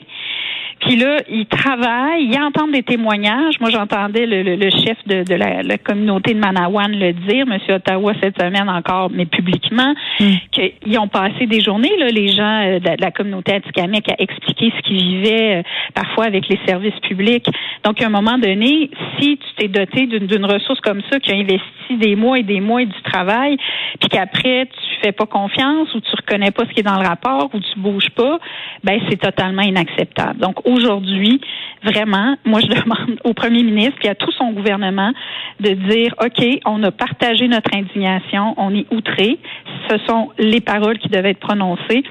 puis 0.81 0.97
là, 0.97 1.19
ils 1.31 1.47
travaillent, 1.47 2.25
ils 2.25 2.39
entendent 2.39 2.73
des 2.73 2.83
témoignages. 2.83 3.59
Moi, 3.61 3.71
j'entendais 3.71 4.27
le, 4.27 4.71
chef 4.71 4.99
de, 5.07 5.35
la, 5.35 5.79
communauté 5.79 6.35
de 6.35 6.39
Manawan 6.39 6.91
le 6.93 7.13
dire, 7.13 7.47
M. 7.51 7.59
Ottawa, 7.69 8.13
cette 8.23 8.41
semaine 8.41 8.69
encore, 8.69 9.11
mais 9.11 9.27
publiquement, 9.27 9.95
hmm. 10.21 10.33
qu'ils 10.51 10.99
ont 10.99 11.09
passé 11.09 11.47
des 11.47 11.61
journées, 11.61 11.97
là, 11.99 12.09
les 12.09 12.29
gens 12.29 12.63
euh, 12.63 12.79
de, 12.79 13.01
la 13.01 13.11
communauté 13.11 13.55
atikamekw, 13.55 14.11
à 14.11 14.23
expliquer 14.23 14.73
ce 14.77 14.83
qu'ils 14.83 15.03
vivaient 15.03 15.61
euh, 15.61 15.63
parfois 15.95 16.25
avec 16.27 16.49
les 16.49 16.59
services 16.67 16.99
publics. 17.01 17.47
Donc, 17.85 18.03
à 18.03 18.07
un 18.07 18.11
moment 18.11 18.39
donné, 18.39 18.91
si 19.19 19.39
tu 19.39 19.55
t'es 19.57 19.69
doté 19.69 20.07
d'une 20.07 20.45
ressource 20.45 20.81
comme 20.81 21.03
ça, 21.11 21.21
qui 21.21 21.33
a 21.33 21.35
investi 21.35 21.97
des 21.97 22.17
mois 22.17 22.39
et 22.39 22.43
des 22.43 22.61
mois 22.61 22.83
et 22.83 22.87
du 22.87 23.03
travail, 23.03 23.57
puis 24.01 24.09
qu'après, 24.09 24.67
tu 24.67 25.01
fais 25.03 25.13
pas 25.13 25.27
confiance 25.27 25.95
ou 25.95 26.01
tu 26.01 26.11
reconnais 26.17 26.51
pas 26.51 26.65
ce 26.65 26.73
qui 26.73 26.81
est 26.81 26.85
dans 26.85 27.01
le 27.01 27.07
rapport 27.07 27.51
ou 27.53 27.61
tu 27.61 27.79
bouges 27.79 28.11
pas, 28.11 28.39
ben 28.83 29.01
c'est 29.09 29.21
totalement 29.21 29.63
inacceptable. 29.63 30.39
Donc 30.39 30.64
aujourd'hui, 30.65 31.41
vraiment, 31.83 32.37
moi 32.45 32.61
je 32.61 32.67
demande 32.83 33.19
au 33.25 33.35
premier 33.35 33.63
ministre 33.63 33.99
et 34.03 34.09
à 34.09 34.15
tout 34.15 34.33
son 34.33 34.53
gouvernement 34.53 35.13
de 35.61 35.71
dire 35.71 36.15
OK, 36.23 36.45
on 36.67 36.83
a 36.83 36.91
partagé 36.91 37.49
notre 37.49 37.75
indignation, 37.75 38.55
on 38.57 38.75
est 38.75 38.87
outré, 38.93 39.39
ce 39.89 39.99
sont 40.07 40.31
les 40.39 40.61
paroles 40.61 40.99
qui 40.99 41.09
devaient 41.09 41.31
être 41.31 41.41
prononcées 41.41 42.03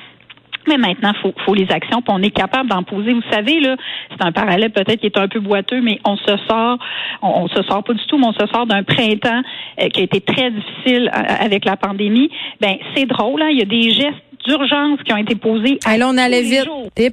Mais 0.67 0.77
maintenant, 0.77 1.11
faut, 1.21 1.33
faut 1.45 1.53
les 1.53 1.69
actions, 1.71 2.01
on 2.07 2.21
est 2.21 2.31
capable 2.31 2.69
d'en 2.69 2.83
poser. 2.83 3.13
Vous 3.13 3.29
savez, 3.31 3.59
là, 3.59 3.75
c'est 4.11 4.25
un 4.25 4.31
parallèle 4.31 4.71
peut-être 4.71 5.01
qui 5.01 5.07
est 5.07 5.17
un 5.17 5.27
peu 5.27 5.39
boiteux, 5.39 5.81
mais 5.81 5.99
on 6.05 6.15
se 6.15 6.37
sort, 6.47 6.77
on, 7.21 7.47
se 7.47 7.61
sort 7.63 7.83
pas 7.83 7.93
du 7.93 8.05
tout, 8.05 8.17
mais 8.17 8.27
on 8.27 8.33
se 8.33 8.47
sort 8.47 8.65
d'un 8.65 8.83
printemps 8.83 9.41
euh, 9.81 9.89
qui 9.89 10.01
a 10.01 10.03
été 10.03 10.21
très 10.21 10.51
difficile 10.51 11.11
euh, 11.13 11.45
avec 11.45 11.65
la 11.65 11.75
pandémie. 11.75 12.29
Ben, 12.61 12.77
c'est 12.95 13.05
drôle, 13.05 13.41
hein, 13.41 13.49
il 13.49 13.59
y 13.59 13.61
a 13.61 13.65
des 13.65 13.91
gestes 13.91 14.23
d'urgence 14.45 14.99
qui 15.03 15.13
ont 15.13 15.17
été 15.17 15.35
posées. 15.35 15.79
Là, 15.85 16.09
on 16.09 16.17
allait 16.17 16.41
vite. 16.41 16.69
Et 16.97 17.09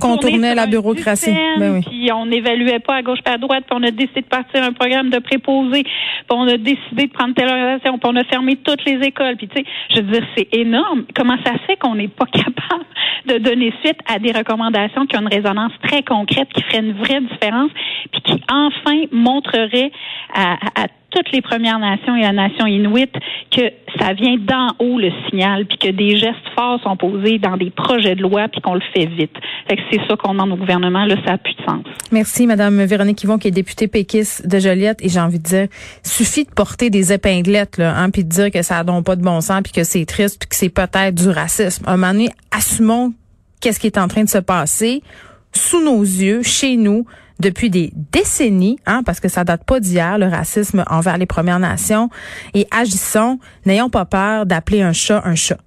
qu'on 0.00 0.16
tournait 0.16 0.54
la 0.54 0.66
bureaucratie. 0.66 1.34
Ben 1.58 1.74
oui. 1.74 1.80
Puis 1.86 2.12
on 2.12 2.26
n'évaluait 2.26 2.80
pas 2.80 2.96
à 2.96 3.02
gauche 3.02 3.22
pas 3.22 3.32
à 3.32 3.38
droite, 3.38 3.64
puis 3.66 3.78
on 3.78 3.82
a 3.82 3.90
décidé 3.90 4.22
de 4.22 4.26
partir 4.26 4.62
un 4.62 4.72
programme 4.72 5.10
de 5.10 5.18
préposé, 5.18 5.82
puis 5.82 5.92
on 6.30 6.48
a 6.48 6.56
décidé 6.56 7.06
de 7.06 7.12
prendre 7.12 7.34
telle 7.34 7.48
organisation, 7.48 7.98
puis 7.98 8.10
on 8.12 8.16
a 8.16 8.24
fermé 8.24 8.56
toutes 8.56 8.84
les 8.84 9.06
écoles. 9.06 9.36
Puis 9.36 9.48
tu 9.48 9.58
sais, 9.58 9.64
je 9.94 10.00
veux 10.00 10.12
dire, 10.12 10.26
c'est 10.36 10.48
énorme. 10.52 11.04
Comment 11.14 11.36
ça 11.44 11.52
fait 11.66 11.76
qu'on 11.76 11.94
n'est 11.94 12.08
pas 12.08 12.26
capable 12.32 12.84
de 13.26 13.38
donner 13.38 13.72
suite 13.84 13.98
à 14.06 14.18
des 14.18 14.32
recommandations 14.32 15.06
qui 15.06 15.16
ont 15.16 15.20
une 15.20 15.34
résonance 15.34 15.72
très 15.82 16.02
concrète, 16.02 16.48
qui 16.52 16.62
ferait 16.62 16.80
une 16.80 16.94
vraie 16.94 17.20
différence, 17.20 17.70
puis 18.10 18.22
qui 18.22 18.42
enfin 18.50 19.04
montrerait 19.12 19.92
à, 20.34 20.54
à 20.76 20.86
toutes 21.12 21.30
les 21.32 21.42
Premières 21.42 21.78
Nations 21.78 22.16
et 22.16 22.22
la 22.22 22.32
nation 22.32 22.66
inuite 22.66 23.14
que 23.50 23.62
ça 23.98 24.12
vient 24.14 24.36
d'en 24.38 24.68
haut 24.78 24.98
le 24.98 25.10
signal, 25.28 25.66
puis 25.66 25.78
que 25.78 25.88
des 25.88 26.16
gestes 26.16 26.48
forts 26.54 26.80
sont 26.82 26.96
posés 26.96 27.38
dans 27.38 27.56
des 27.56 27.70
projets 27.70 28.14
de 28.14 28.22
loi, 28.22 28.48
puis 28.48 28.60
qu'on 28.60 28.74
le 28.74 28.82
fait 28.94 29.06
vite. 29.06 29.34
Fait 29.68 29.76
que 29.76 29.82
c'est 29.90 30.00
ça 30.08 30.16
qu'on 30.16 30.32
demande 30.32 30.52
au 30.52 30.56
gouvernement, 30.56 31.04
là, 31.04 31.16
ça 31.26 31.34
a 31.34 31.38
plus 31.38 31.54
de 31.54 31.62
sens. 31.62 31.82
Merci, 32.10 32.46
Madame 32.46 32.82
Véronique 32.84 33.22
Yvon, 33.22 33.38
qui 33.38 33.48
est 33.48 33.52
députée 33.52 33.88
péquiste 33.88 34.46
de 34.46 34.58
Joliette, 34.58 35.04
et 35.04 35.08
j'ai 35.08 35.20
envie 35.20 35.38
de 35.38 35.44
dire, 35.44 35.66
suffit 36.02 36.44
de 36.44 36.50
porter 36.50 36.90
des 36.90 37.12
épinglettes, 37.12 37.78
là, 37.78 37.94
hein, 37.96 38.10
puis 38.10 38.24
de 38.24 38.28
dire 38.28 38.50
que 38.50 38.62
ça 38.62 38.82
n'a 38.82 39.02
pas 39.02 39.16
de 39.16 39.22
bon 39.22 39.40
sens, 39.40 39.60
puis 39.62 39.72
que 39.72 39.84
c'est 39.84 40.04
triste, 40.06 40.38
puis 40.40 40.48
que 40.48 40.56
c'est 40.56 40.70
peut-être 40.70 41.14
du 41.14 41.28
racisme. 41.28 41.84
À 41.86 41.92
un 41.92 41.96
moment 41.96 42.12
donné, 42.12 42.28
assumons 42.50 43.12
qu'est-ce 43.60 43.78
qui 43.78 43.86
est 43.86 43.98
en 43.98 44.08
train 44.08 44.24
de 44.24 44.28
se 44.28 44.38
passer 44.38 45.02
sous 45.52 45.84
nos 45.84 46.00
yeux, 46.00 46.42
chez 46.42 46.76
nous, 46.76 47.06
depuis 47.42 47.68
des 47.68 47.92
décennies, 48.12 48.78
hein, 48.86 49.02
parce 49.04 49.20
que 49.20 49.28
ça 49.28 49.44
date 49.44 49.64
pas 49.64 49.80
d'hier, 49.80 50.16
le 50.16 50.26
racisme 50.26 50.84
envers 50.88 51.18
les 51.18 51.26
Premières 51.26 51.58
Nations, 51.58 52.08
et 52.54 52.66
agissons, 52.70 53.38
n'ayons 53.66 53.90
pas 53.90 54.06
peur 54.06 54.46
d'appeler 54.46 54.80
un 54.80 54.92
chat 54.92 55.20
un 55.24 55.34
chat. 55.34 55.58